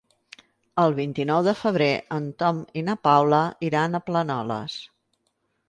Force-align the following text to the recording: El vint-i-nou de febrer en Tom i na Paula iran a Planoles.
El 0.83 0.95
vint-i-nou 0.99 1.43
de 1.47 1.53
febrer 1.59 1.91
en 2.17 2.25
Tom 2.43 2.63
i 2.81 2.85
na 2.89 2.97
Paula 3.11 3.43
iran 3.71 3.95
a 4.01 4.05
Planoles. 4.11 4.83